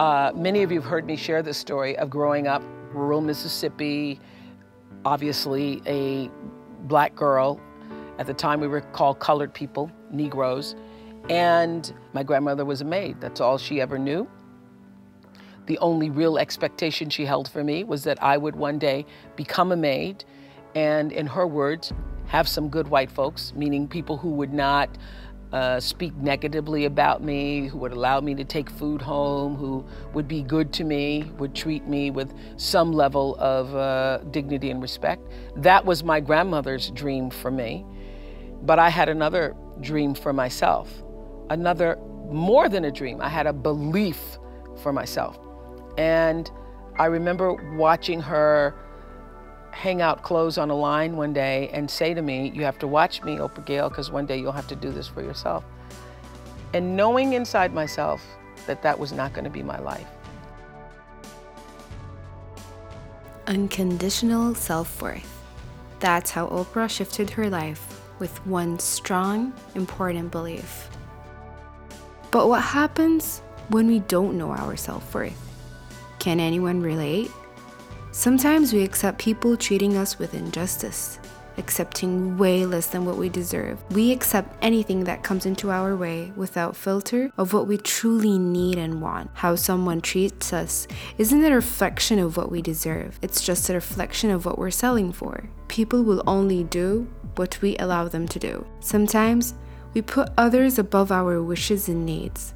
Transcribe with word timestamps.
Uh, 0.00 0.32
many 0.34 0.62
of 0.62 0.72
you 0.72 0.80
have 0.80 0.88
heard 0.88 1.04
me 1.04 1.14
share 1.14 1.42
the 1.42 1.52
story 1.52 1.94
of 1.98 2.08
growing 2.08 2.46
up 2.46 2.62
rural 2.94 3.20
Mississippi, 3.20 4.18
obviously 5.04 5.82
a 5.86 6.30
black 6.84 7.14
girl. 7.14 7.60
At 8.18 8.26
the 8.26 8.32
time, 8.32 8.60
we 8.60 8.66
were 8.66 8.80
called 8.80 9.18
colored 9.18 9.52
people, 9.52 9.90
Negroes. 10.10 10.74
And 11.28 11.92
my 12.14 12.22
grandmother 12.22 12.64
was 12.64 12.80
a 12.80 12.84
maid. 12.86 13.20
That's 13.20 13.42
all 13.42 13.58
she 13.58 13.78
ever 13.78 13.98
knew. 13.98 14.26
The 15.66 15.76
only 15.80 16.08
real 16.08 16.38
expectation 16.38 17.10
she 17.10 17.26
held 17.26 17.46
for 17.46 17.62
me 17.62 17.84
was 17.84 18.02
that 18.04 18.22
I 18.22 18.38
would 18.38 18.56
one 18.56 18.78
day 18.78 19.04
become 19.36 19.70
a 19.70 19.76
maid 19.76 20.24
and, 20.74 21.12
in 21.12 21.26
her 21.26 21.46
words, 21.46 21.92
have 22.24 22.48
some 22.48 22.70
good 22.70 22.88
white 22.88 23.10
folks, 23.10 23.52
meaning 23.54 23.86
people 23.86 24.16
who 24.16 24.30
would 24.30 24.54
not 24.54 24.96
uh, 25.52 25.80
speak 25.80 26.14
negatively 26.16 26.84
about 26.84 27.22
me, 27.22 27.66
who 27.66 27.78
would 27.78 27.92
allow 27.92 28.20
me 28.20 28.34
to 28.36 28.44
take 28.44 28.70
food 28.70 29.02
home, 29.02 29.56
who 29.56 29.84
would 30.14 30.28
be 30.28 30.42
good 30.42 30.72
to 30.74 30.84
me, 30.84 31.30
would 31.38 31.54
treat 31.54 31.86
me 31.86 32.10
with 32.10 32.32
some 32.56 32.92
level 32.92 33.36
of 33.38 33.74
uh, 33.74 34.18
dignity 34.30 34.70
and 34.70 34.80
respect. 34.80 35.26
That 35.56 35.84
was 35.84 36.04
my 36.04 36.20
grandmother's 36.20 36.90
dream 36.90 37.30
for 37.30 37.50
me. 37.50 37.84
But 38.62 38.78
I 38.78 38.90
had 38.90 39.08
another 39.08 39.56
dream 39.80 40.14
for 40.14 40.32
myself, 40.32 41.02
another 41.48 41.98
more 42.30 42.68
than 42.68 42.84
a 42.84 42.90
dream. 42.90 43.20
I 43.20 43.28
had 43.28 43.46
a 43.46 43.52
belief 43.52 44.38
for 44.82 44.92
myself. 44.92 45.38
And 45.98 46.50
I 46.98 47.06
remember 47.06 47.54
watching 47.76 48.20
her 48.20 48.74
hang 49.72 50.02
out 50.02 50.22
clothes 50.22 50.58
on 50.58 50.70
a 50.70 50.74
line 50.74 51.16
one 51.16 51.32
day 51.32 51.70
and 51.72 51.90
say 51.90 52.14
to 52.14 52.22
me, 52.22 52.50
You 52.54 52.64
have 52.64 52.78
to 52.80 52.86
watch 52.86 53.22
me, 53.22 53.36
Oprah 53.36 53.64
Gail, 53.64 53.88
because 53.88 54.10
one 54.10 54.26
day 54.26 54.38
you'll 54.38 54.52
have 54.52 54.68
to 54.68 54.76
do 54.76 54.90
this 54.90 55.08
for 55.08 55.22
yourself. 55.22 55.64
And 56.72 56.96
knowing 56.96 57.32
inside 57.32 57.72
myself 57.72 58.22
that 58.66 58.82
that 58.82 58.98
was 58.98 59.12
not 59.12 59.32
going 59.32 59.44
to 59.44 59.50
be 59.50 59.62
my 59.62 59.78
life. 59.78 60.06
Unconditional 63.46 64.54
self 64.54 65.02
worth. 65.02 65.36
That's 65.98 66.30
how 66.30 66.46
Oprah 66.48 66.88
shifted 66.88 67.30
her 67.30 67.50
life 67.50 68.00
with 68.18 68.46
one 68.46 68.78
strong, 68.78 69.52
important 69.74 70.30
belief. 70.30 70.88
But 72.30 72.48
what 72.48 72.62
happens 72.62 73.40
when 73.68 73.86
we 73.88 74.00
don't 74.00 74.38
know 74.38 74.50
our 74.50 74.76
self 74.76 75.14
worth? 75.14 75.36
Can 76.20 76.38
anyone 76.38 76.80
relate? 76.80 77.30
Sometimes 78.12 78.72
we 78.72 78.82
accept 78.82 79.18
people 79.18 79.56
treating 79.56 79.96
us 79.96 80.18
with 80.18 80.34
injustice, 80.34 81.20
accepting 81.58 82.36
way 82.36 82.66
less 82.66 82.88
than 82.88 83.04
what 83.04 83.16
we 83.16 83.28
deserve. 83.28 83.78
We 83.92 84.10
accept 84.10 84.56
anything 84.60 85.04
that 85.04 85.22
comes 85.22 85.46
into 85.46 85.70
our 85.70 85.94
way 85.94 86.32
without 86.34 86.74
filter 86.74 87.30
of 87.38 87.52
what 87.52 87.68
we 87.68 87.76
truly 87.76 88.36
need 88.36 88.78
and 88.78 89.00
want. 89.00 89.30
How 89.34 89.54
someone 89.54 90.00
treats 90.00 90.52
us 90.52 90.88
isn't 91.18 91.44
a 91.44 91.54
reflection 91.54 92.18
of 92.18 92.36
what 92.36 92.50
we 92.50 92.60
deserve, 92.60 93.16
it's 93.22 93.44
just 93.44 93.70
a 93.70 93.74
reflection 93.74 94.30
of 94.30 94.44
what 94.44 94.58
we're 94.58 94.72
selling 94.72 95.12
for. 95.12 95.48
People 95.68 96.02
will 96.02 96.24
only 96.26 96.64
do 96.64 97.08
what 97.36 97.62
we 97.62 97.76
allow 97.76 98.08
them 98.08 98.26
to 98.26 98.40
do. 98.40 98.66
Sometimes 98.80 99.54
we 99.94 100.02
put 100.02 100.30
others 100.36 100.80
above 100.80 101.12
our 101.12 101.40
wishes 101.40 101.88
and 101.88 102.04
needs. 102.04 102.54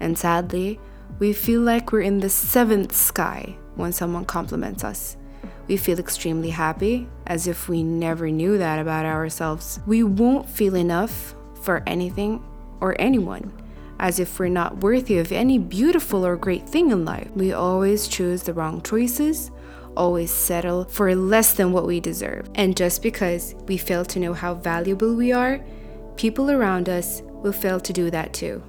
And 0.00 0.16
sadly, 0.18 0.80
we 1.18 1.34
feel 1.34 1.60
like 1.60 1.92
we're 1.92 2.00
in 2.00 2.20
the 2.20 2.30
seventh 2.30 2.96
sky 2.96 3.58
when 3.76 3.92
someone 3.92 4.24
compliments 4.24 4.82
us. 4.82 5.16
We 5.68 5.76
feel 5.76 5.98
extremely 5.98 6.50
happy, 6.50 7.08
as 7.26 7.46
if 7.46 7.68
we 7.68 7.82
never 7.82 8.30
knew 8.30 8.58
that 8.58 8.78
about 8.78 9.04
ourselves. 9.04 9.80
We 9.86 10.02
won't 10.02 10.48
feel 10.48 10.76
enough 10.76 11.34
for 11.62 11.82
anything 11.86 12.44
or 12.80 12.94
anyone, 13.00 13.52
as 13.98 14.20
if 14.20 14.38
we're 14.38 14.48
not 14.48 14.78
worthy 14.78 15.18
of 15.18 15.32
any 15.32 15.58
beautiful 15.58 16.24
or 16.24 16.36
great 16.36 16.68
thing 16.68 16.90
in 16.90 17.04
life. 17.04 17.30
We 17.34 17.52
always 17.52 18.08
choose 18.08 18.42
the 18.42 18.54
wrong 18.54 18.82
choices, 18.82 19.50
always 19.96 20.30
settle 20.30 20.84
for 20.84 21.14
less 21.14 21.54
than 21.54 21.72
what 21.72 21.86
we 21.86 22.00
deserve. 22.00 22.48
And 22.54 22.76
just 22.76 23.02
because 23.02 23.54
we 23.66 23.76
fail 23.76 24.04
to 24.06 24.20
know 24.20 24.34
how 24.34 24.54
valuable 24.54 25.14
we 25.14 25.32
are, 25.32 25.64
people 26.16 26.50
around 26.50 26.88
us 26.88 27.22
will 27.24 27.52
fail 27.52 27.80
to 27.80 27.92
do 27.92 28.10
that 28.10 28.32
too. 28.32 28.62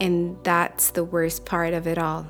And 0.00 0.36
that's 0.42 0.90
the 0.90 1.04
worst 1.04 1.46
part 1.46 1.72
of 1.74 1.86
it 1.86 1.96
all 1.96 2.26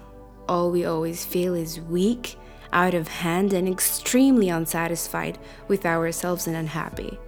all 0.48 0.70
we 0.70 0.84
always 0.84 1.24
feel 1.24 1.54
is 1.54 1.80
weak, 1.80 2.36
out 2.72 2.94
of 2.94 3.08
hand, 3.08 3.52
and 3.52 3.68
extremely 3.68 4.48
unsatisfied 4.48 5.38
with 5.68 5.86
ourselves 5.86 6.46
and 6.46 6.56
unhappy. 6.56 7.18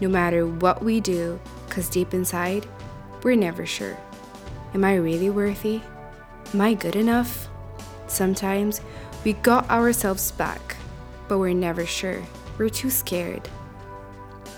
No 0.00 0.08
matter 0.08 0.46
what 0.46 0.82
we 0.82 1.00
do, 1.00 1.40
because 1.66 1.88
deep 1.88 2.12
inside, 2.12 2.66
we're 3.22 3.36
never 3.36 3.64
sure. 3.66 3.96
Am 4.74 4.84
I 4.84 4.96
really 4.96 5.30
worthy? 5.30 5.80
Am 6.52 6.60
I 6.60 6.74
good 6.74 6.96
enough? 6.96 7.48
Sometimes 8.06 8.80
we 9.24 9.34
got 9.34 9.70
ourselves 9.70 10.32
back, 10.32 10.76
but 11.28 11.38
we're 11.38 11.54
never 11.54 11.86
sure. 11.86 12.22
We're 12.58 12.68
too 12.68 12.90
scared. 12.90 13.48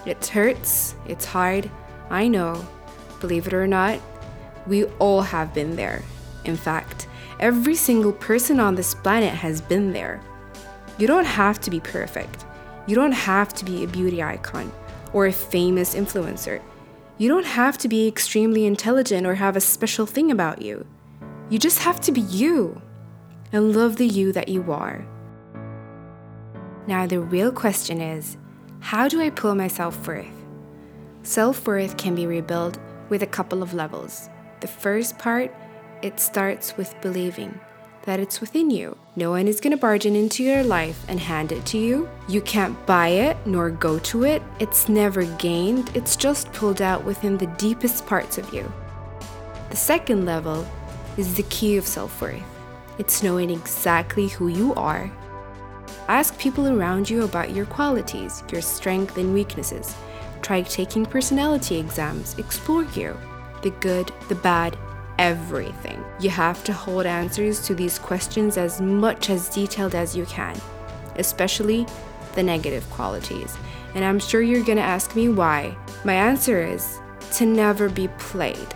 It 0.07 0.27
hurts, 0.27 0.95
it's 1.07 1.25
hard, 1.25 1.71
I 2.11 2.29
know. 2.29 2.67
Believe 3.21 3.47
it 3.47 3.55
or 3.55 3.67
not, 3.67 4.01
we 4.67 4.85
all 4.99 5.23
have 5.23 5.55
been 5.55 5.77
there. 5.77 6.03
In 6.45 6.57
fact, 6.57 7.07
Every 7.45 7.75
single 7.75 8.15
person 8.15 8.59
on 8.59 8.75
this 8.75 8.95
planet 8.95 9.35
has 9.35 9.61
been 9.61 9.93
there. 9.93 10.23
You 10.97 11.07
don't 11.07 11.27
have 11.27 11.61
to 11.61 11.71
be 11.71 11.79
perfect. 11.79 12.47
You 12.87 12.95
don't 12.95 13.13
have 13.13 13.53
to 13.53 13.67
be 13.67 13.85
a 13.85 13.87
beauty 13.87 14.23
icon 14.23 14.73
or 15.13 15.27
a 15.27 15.33
famous 15.33 15.95
influencer. 15.95 16.63
You 17.19 17.29
don't 17.29 17.45
have 17.45 17.77
to 17.79 17.87
be 17.87 18.09
extremely 18.09 18.65
intelligent 18.65 19.27
or 19.27 19.35
have 19.35 19.57
a 19.57 19.61
special 19.61 20.07
thing 20.07 20.31
about 20.31 20.63
you. 20.63 20.87
You 21.51 21.59
just 21.59 21.81
have 21.81 22.01
to 22.07 22.13
be 22.13 22.23
you 22.23 22.81
and 23.53 23.77
love 23.77 23.97
the 23.97 24.07
you 24.07 24.33
that 24.33 24.49
you 24.49 24.73
are. 24.73 25.07
Now, 26.87 27.07
the 27.07 27.21
real 27.21 27.53
question 27.53 28.01
is 28.01 28.39
how 28.81 29.07
do 29.07 29.21
I 29.21 29.29
pull 29.29 29.55
my 29.55 29.69
self 29.69 30.09
worth? 30.09 30.33
Self 31.25 31.67
worth 31.67 31.99
can 31.99 32.15
be 32.15 32.27
rebuilt 32.27 32.79
with 33.11 33.23
a 33.23 33.27
couple 33.37 33.63
of 33.63 33.75
levels. 33.75 34.31
The 34.61 34.67
first 34.67 35.19
part 35.19 35.55
it 36.05 36.21
starts 36.21 36.77
with 36.77 36.95
believing 37.01 37.59
that 38.03 38.21
it's 38.21 38.39
within 38.39 38.71
you. 38.71 38.95
No 39.17 39.31
one 39.31 39.49
is 39.49 39.59
going 39.59 39.71
to 39.71 39.79
barge 39.79 40.05
into 40.05 40.45
your 40.45 40.63
life 40.63 41.03
and 41.09 41.19
hand 41.19 41.51
it 41.51 41.65
to 41.67 41.79
you. 41.79 42.07
You 42.29 42.43
can't 42.43 42.85
buy 42.85 43.09
it 43.09 43.39
nor 43.47 43.71
go 43.71 43.99
to 44.01 44.25
it. 44.25 44.43
It's 44.61 44.87
never 44.91 45.25
gained, 45.39 45.91
it's 45.97 46.15
just 46.15 46.53
pulled 46.53 46.83
out 46.83 47.03
within 47.05 47.39
the 47.39 47.47
deepest 47.57 48.07
parts 48.07 48.37
of 48.37 48.53
you. 48.53 48.71
The 49.71 49.77
second 49.77 50.27
level 50.27 50.67
is 51.17 51.35
the 51.37 51.45
key 51.45 51.79
of 51.79 51.87
self 51.87 52.21
worth 52.21 52.43
it's 52.99 53.25
knowing 53.25 53.51
exactly 53.51 54.29
who 54.29 54.49
you 54.49 54.73
are. 54.75 55.11
Ask 56.07 56.39
people 56.39 56.69
around 56.69 57.11
you 57.11 57.25
about 57.25 57.51
your 57.51 57.67
qualities, 57.67 58.45
your 58.53 58.63
strengths, 58.63 59.17
and 59.17 59.35
weaknesses. 59.35 59.97
Try 60.43 60.63
taking 60.63 61.05
personality 61.05 61.77
exams, 61.77 62.39
explore 62.39 62.85
you 62.95 63.17
the 63.63 63.71
good, 63.81 64.13
the 64.29 64.35
bad, 64.35 64.77
everything. 65.19 66.05
You 66.21 66.31
have 66.31 66.65
to 66.65 66.73
hold 66.73 67.07
answers 67.07 67.61
to 67.67 67.75
these 67.75 67.99
questions 67.99 68.57
as 68.57 68.81
much 68.81 69.31
as 69.31 69.49
detailed 69.49 69.95
as 69.95 70.17
you 70.17 70.27
can, 70.27 70.57
especially 71.17 71.87
the 72.35 72.43
negative 72.43 72.89
qualities. 72.91 73.57
And 73.95 74.05
I'm 74.05 74.19
sure 74.19 74.43
you're 74.43 74.65
gonna 74.65 74.81
ask 74.81 75.15
me 75.15 75.29
why. 75.29 75.77
My 76.05 76.15
answer 76.15 76.63
is 76.63 77.01
to 77.33 77.47
never 77.47 77.89
be 77.89 78.09
played. 78.19 78.75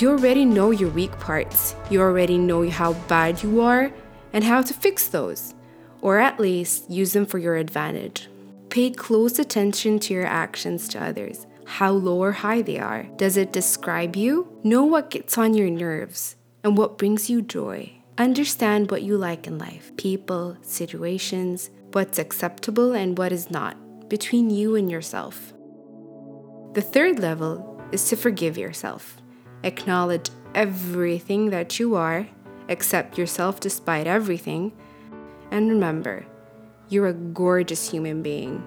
You 0.00 0.10
already 0.10 0.44
know 0.44 0.70
your 0.70 0.90
weak 0.90 1.12
parts, 1.20 1.74
you 1.88 2.00
already 2.00 2.36
know 2.36 2.68
how 2.68 2.94
bad 3.08 3.42
you 3.42 3.60
are 3.60 3.92
and 4.32 4.44
how 4.44 4.60
to 4.60 4.74
fix 4.74 5.08
those, 5.08 5.54
or 6.02 6.18
at 6.18 6.40
least 6.40 6.90
use 6.90 7.12
them 7.12 7.24
for 7.24 7.38
your 7.38 7.56
advantage. 7.56 8.28
Pay 8.68 8.90
close 8.90 9.38
attention 9.38 9.98
to 10.00 10.12
your 10.12 10.26
actions 10.26 10.88
to 10.88 11.02
others 11.02 11.46
how 11.66 11.92
low 11.92 12.22
or 12.22 12.32
high 12.32 12.62
they 12.62 12.78
are. 12.78 13.04
Does 13.16 13.36
it 13.36 13.52
describe 13.52 14.16
you? 14.16 14.60
Know 14.62 14.84
what 14.84 15.10
gets 15.10 15.38
on 15.38 15.54
your 15.54 15.70
nerves 15.70 16.36
and 16.62 16.76
what 16.76 16.98
brings 16.98 17.28
you 17.28 17.42
joy. 17.42 17.92
Understand 18.16 18.90
what 18.90 19.02
you 19.02 19.16
like 19.16 19.46
in 19.46 19.58
life 19.58 19.92
people, 19.96 20.56
situations, 20.62 21.70
what's 21.92 22.18
acceptable 22.18 22.92
and 22.92 23.18
what 23.18 23.32
is 23.32 23.50
not 23.50 23.76
between 24.08 24.50
you 24.50 24.76
and 24.76 24.90
yourself. 24.90 25.52
The 26.74 26.82
third 26.82 27.18
level 27.18 27.80
is 27.92 28.08
to 28.08 28.16
forgive 28.16 28.58
yourself. 28.58 29.16
Acknowledge 29.62 30.30
everything 30.54 31.50
that 31.50 31.78
you 31.78 31.94
are, 31.94 32.28
accept 32.68 33.18
yourself 33.18 33.60
despite 33.60 34.06
everything, 34.06 34.72
and 35.50 35.68
remember, 35.68 36.26
you're 36.88 37.08
a 37.08 37.14
gorgeous 37.14 37.90
human 37.90 38.22
being. 38.22 38.66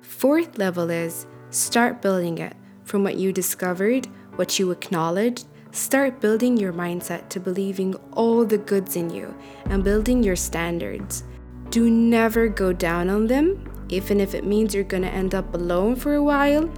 Fourth 0.00 0.58
level 0.58 0.90
is 0.90 1.26
Start 1.50 2.02
building 2.02 2.38
it 2.38 2.54
from 2.84 3.02
what 3.02 3.16
you 3.16 3.32
discovered, 3.32 4.06
what 4.36 4.58
you 4.58 4.70
acknowledged. 4.70 5.46
Start 5.70 6.20
building 6.20 6.58
your 6.58 6.74
mindset 6.74 7.28
to 7.30 7.40
believing 7.40 7.94
all 8.12 8.44
the 8.44 8.58
goods 8.58 8.96
in 8.96 9.08
you 9.08 9.34
and 9.66 9.82
building 9.82 10.22
your 10.22 10.36
standards. 10.36 11.24
Do 11.70 11.90
never 11.90 12.48
go 12.48 12.74
down 12.74 13.08
on 13.08 13.26
them, 13.26 13.86
even 13.88 14.20
if 14.20 14.34
it 14.34 14.44
means 14.44 14.74
you're 14.74 14.84
gonna 14.84 15.08
end 15.08 15.34
up 15.34 15.54
alone 15.54 15.96
for 15.96 16.16
a 16.16 16.22
while. 16.22 16.70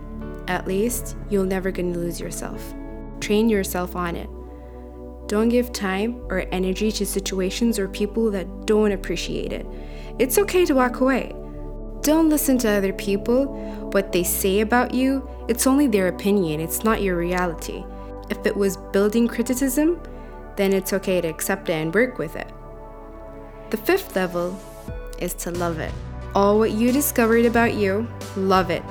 At 0.47 0.69
least 0.69 1.17
you'll 1.31 1.45
never 1.45 1.73
gonna 1.73 1.97
lose 1.97 2.21
yourself. 2.21 2.75
Train 3.21 3.49
yourself 3.49 3.97
on 3.97 4.15
it. 4.15 4.29
Don't 5.27 5.49
give 5.49 5.73
time 5.73 6.21
or 6.29 6.47
energy 6.53 6.93
to 6.93 7.07
situations 7.07 7.79
or 7.79 7.89
people 7.89 8.31
that 8.31 8.67
don't 8.67 8.93
appreciate 8.93 9.53
it. 9.53 9.67
It's 10.19 10.39
okay 10.39 10.65
to 10.65 10.75
walk 10.75 11.01
away. 11.01 11.35
Don't 12.03 12.31
listen 12.31 12.57
to 12.59 12.71
other 12.71 12.93
people, 12.95 13.47
what 13.93 14.13
they 14.13 14.23
say 14.23 14.61
about 14.61 14.95
you. 14.95 15.29
It's 15.49 15.67
only 15.67 15.87
their 15.87 16.09
opinion, 16.09 16.61
it's 16.61 16.83
not 16.83 17.03
your 17.03 17.17
reality. 17.17 17.85
If 18.31 18.47
it 18.47 18.57
was 18.57 18.77
building 18.77 19.29
criticism, 19.29 20.01
then 20.57 20.73
it's 20.73 20.93
okay 20.93 21.21
to 21.21 21.29
accept 21.29 21.69
it 21.69 21.75
and 21.75 21.95
work 21.95 22.19
with 22.19 22.37
it. 22.37 22.51
The 23.71 23.77
fifth 23.77 24.17
level 24.17 24.59
is 25.19 25.35
to 25.35 25.51
love 25.51 25.79
it. 25.79 25.93
All 26.35 26.59
what 26.59 26.71
you 26.71 26.93
discovered 26.93 27.45
about 27.45 27.75
you, 27.75 28.09
love 28.37 28.71
it. 28.71 28.83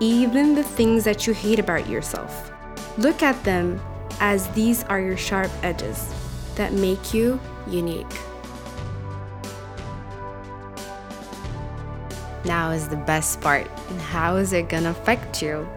Even 0.00 0.54
the 0.54 0.62
things 0.62 1.04
that 1.04 1.26
you 1.26 1.34
hate 1.34 1.58
about 1.58 1.88
yourself. 1.88 2.52
Look 2.96 3.22
at 3.22 3.42
them 3.44 3.80
as 4.20 4.48
these 4.48 4.82
are 4.84 5.00
your 5.00 5.16
sharp 5.16 5.50
edges 5.62 6.12
that 6.54 6.72
make 6.72 7.12
you 7.12 7.38
unique. 7.66 8.06
Now 12.46 12.70
is 12.70 12.86
the 12.88 12.96
best 12.96 13.40
part. 13.40 13.66
How 14.14 14.36
is 14.36 14.52
it 14.52 14.68
gonna 14.68 14.90
affect 14.90 15.42
you? 15.42 15.68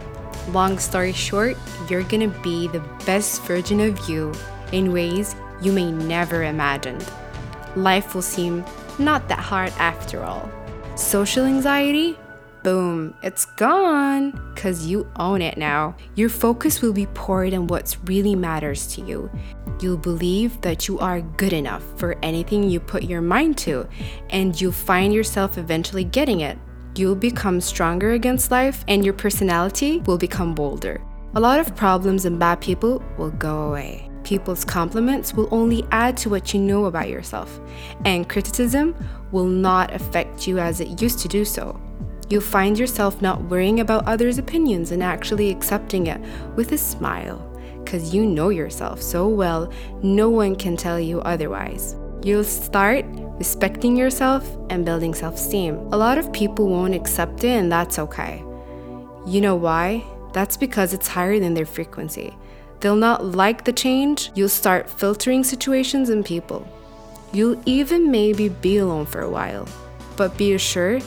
Long 0.49 0.77
story 0.77 1.13
short, 1.13 1.57
you're 1.89 2.03
gonna 2.03 2.27
be 2.27 2.67
the 2.67 2.83
best 3.05 3.41
version 3.43 3.79
of 3.79 4.07
you 4.07 4.31
in 4.71 4.93
ways 4.93 5.35
you 5.61 5.71
may 5.71 5.91
never 5.91 6.43
imagined. 6.43 7.03
Life 7.75 8.13
will 8.13 8.21
seem 8.21 8.63
not 8.99 9.27
that 9.29 9.39
hard 9.39 9.73
after 9.79 10.23
all. 10.23 10.47
Social 10.95 11.45
anxiety? 11.45 12.17
Boom, 12.69 13.15
it's 13.23 13.45
gone 13.45 14.29
because 14.53 14.85
you 14.85 15.11
own 15.15 15.41
it 15.41 15.57
now. 15.57 15.95
Your 16.13 16.29
focus 16.29 16.83
will 16.83 16.93
be 16.93 17.07
poured 17.07 17.55
on 17.55 17.65
what 17.65 17.97
really 18.03 18.35
matters 18.35 18.85
to 18.93 19.01
you. 19.01 19.27
You'll 19.81 19.97
believe 19.97 20.61
that 20.61 20.87
you 20.87 20.99
are 20.99 21.21
good 21.21 21.51
enough 21.51 21.83
for 21.97 22.15
anything 22.21 22.69
you 22.69 22.79
put 22.79 23.01
your 23.01 23.21
mind 23.21 23.57
to, 23.59 23.89
and 24.29 24.61
you'll 24.61 24.71
find 24.71 25.11
yourself 25.11 25.57
eventually 25.57 26.03
getting 26.03 26.41
it. 26.41 26.59
You'll 26.95 27.15
become 27.15 27.59
stronger 27.59 28.11
against 28.11 28.51
life, 28.51 28.85
and 28.87 29.03
your 29.03 29.15
personality 29.15 30.01
will 30.01 30.19
become 30.19 30.53
bolder. 30.53 31.01
A 31.33 31.39
lot 31.39 31.59
of 31.59 31.75
problems 31.75 32.25
and 32.25 32.37
bad 32.37 32.61
people 32.61 33.03
will 33.17 33.31
go 33.31 33.69
away. 33.69 34.11
People's 34.23 34.63
compliments 34.63 35.33
will 35.33 35.47
only 35.49 35.87
add 35.89 36.15
to 36.17 36.29
what 36.29 36.53
you 36.53 36.59
know 36.59 36.85
about 36.85 37.09
yourself, 37.09 37.59
and 38.05 38.29
criticism 38.29 38.93
will 39.31 39.47
not 39.47 39.91
affect 39.91 40.45
you 40.45 40.59
as 40.59 40.81
it 40.81 41.01
used 41.01 41.17
to 41.21 41.27
do 41.27 41.43
so. 41.43 41.81
You'll 42.29 42.41
find 42.41 42.77
yourself 42.77 43.21
not 43.21 43.41
worrying 43.43 43.79
about 43.79 44.07
others' 44.07 44.37
opinions 44.37 44.91
and 44.91 45.01
actually 45.01 45.49
accepting 45.49 46.07
it 46.07 46.21
with 46.55 46.71
a 46.71 46.77
smile 46.77 47.45
because 47.83 48.13
you 48.13 48.23
know 48.23 48.49
yourself 48.49 49.01
so 49.01 49.27
well, 49.27 49.73
no 50.03 50.29
one 50.29 50.55
can 50.55 50.77
tell 50.77 50.99
you 50.99 51.21
otherwise. 51.21 51.95
You'll 52.21 52.43
start 52.43 53.03
respecting 53.39 53.95
yourself 53.95 54.47
and 54.69 54.85
building 54.85 55.15
self 55.15 55.35
esteem. 55.35 55.75
A 55.91 55.97
lot 55.97 56.19
of 56.19 56.31
people 56.31 56.67
won't 56.67 56.93
accept 56.93 57.43
it, 57.43 57.49
and 57.49 57.71
that's 57.71 57.97
okay. 57.97 58.43
You 59.25 59.41
know 59.41 59.55
why? 59.55 60.03
That's 60.31 60.55
because 60.55 60.93
it's 60.93 61.07
higher 61.07 61.39
than 61.39 61.55
their 61.55 61.65
frequency. 61.65 62.35
They'll 62.79 62.95
not 62.95 63.25
like 63.25 63.65
the 63.65 63.73
change, 63.73 64.31
you'll 64.35 64.49
start 64.49 64.89
filtering 64.89 65.43
situations 65.43 66.09
and 66.09 66.23
people. 66.23 66.67
You'll 67.33 67.61
even 67.65 68.11
maybe 68.11 68.49
be 68.49 68.77
alone 68.77 69.07
for 69.07 69.21
a 69.21 69.29
while. 69.29 69.67
But 70.15 70.37
be 70.37 70.53
assured 70.53 71.03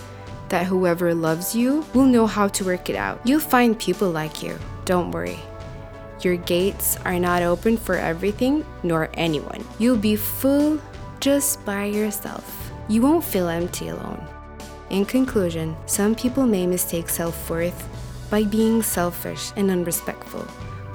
that 0.53 0.67
whoever 0.67 1.15
loves 1.15 1.57
you 1.57 1.83
will 1.95 2.05
know 2.05 2.27
how 2.27 2.47
to 2.47 2.63
work 2.63 2.91
it 2.91 2.95
out. 2.95 3.19
You'll 3.25 3.41
find 3.41 3.79
people 3.79 4.11
like 4.11 4.43
you, 4.43 4.59
don't 4.85 5.11
worry. 5.11 5.41
Your 6.21 6.37
gates 6.37 6.99
are 7.07 7.19
not 7.19 7.43
open 7.43 7.79
for 7.79 7.97
everything 7.97 8.63
nor 8.83 9.09
anyone. 9.15 9.65
You'll 9.79 9.97
be 9.97 10.15
full 10.15 10.79
just 11.21 11.65
by 11.65 11.87
yourself. 11.87 12.71
You 12.87 13.01
won't 13.01 13.25
feel 13.25 13.49
empty 13.49 13.89
alone. 13.89 14.23
In 14.91 15.07
conclusion, 15.07 15.75
some 15.87 16.15
people 16.15 16.47
may 16.47 16.67
mistake 16.67 17.09
self 17.09 17.49
worth 17.49 17.89
by 18.29 18.45
being 18.45 18.83
selfish 18.83 19.53
and 19.57 19.71
unrespectful, 19.71 20.47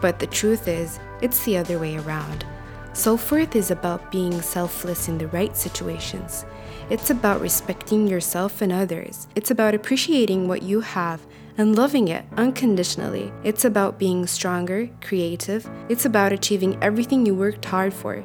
but 0.01 0.19
the 0.19 0.27
truth 0.27 0.67
is, 0.67 0.99
it's 1.23 1.43
the 1.45 1.57
other 1.57 1.79
way 1.79 1.97
around. 1.97 2.45
Self 2.93 3.31
worth 3.31 3.55
is 3.55 3.71
about 3.71 4.11
being 4.11 4.39
selfless 4.39 5.07
in 5.07 5.17
the 5.17 5.27
right 5.29 5.57
situations. 5.57 6.45
It's 6.89 7.09
about 7.09 7.41
respecting 7.41 8.07
yourself 8.07 8.61
and 8.61 8.71
others. 8.71 9.27
It's 9.35 9.51
about 9.51 9.75
appreciating 9.75 10.47
what 10.47 10.63
you 10.63 10.79
have 10.79 11.27
and 11.57 11.75
loving 11.75 12.07
it 12.07 12.23
unconditionally. 12.37 13.33
It's 13.43 13.65
about 13.65 13.99
being 13.99 14.25
stronger, 14.25 14.89
creative. 15.01 15.69
It's 15.89 16.05
about 16.05 16.31
achieving 16.31 16.81
everything 16.81 17.25
you 17.25 17.35
worked 17.35 17.65
hard 17.65 17.93
for. 17.93 18.23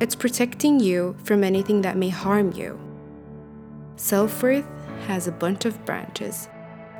It's 0.00 0.16
protecting 0.16 0.80
you 0.80 1.14
from 1.22 1.44
anything 1.44 1.82
that 1.82 1.96
may 1.96 2.08
harm 2.08 2.50
you. 2.52 2.80
Self 3.94 4.42
worth 4.42 4.66
has 5.06 5.28
a 5.28 5.32
bunch 5.32 5.64
of 5.64 5.84
branches, 5.84 6.48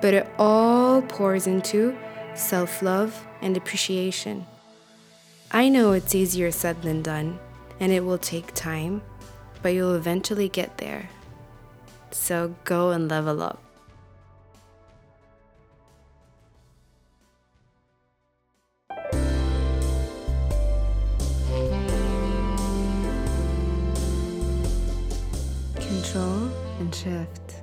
but 0.00 0.14
it 0.14 0.28
all 0.38 1.02
pours 1.02 1.48
into 1.48 1.98
self 2.36 2.82
love 2.82 3.26
and 3.42 3.56
appreciation. 3.56 4.46
I 5.50 5.70
know 5.70 5.90
it's 5.90 6.14
easier 6.14 6.52
said 6.52 6.82
than 6.82 7.02
done, 7.02 7.40
and 7.80 7.90
it 7.90 8.04
will 8.04 8.18
take 8.18 8.54
time 8.54 9.02
but 9.62 9.74
you'll 9.74 9.94
eventually 9.94 10.48
get 10.48 10.78
there. 10.78 11.08
So 12.10 12.54
go 12.64 12.90
and 12.90 13.08
level 13.08 13.42
up. 13.42 13.62
Control 25.76 26.50
and 26.80 26.94
shift. 26.94 27.59